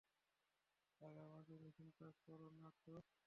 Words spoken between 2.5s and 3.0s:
না তো।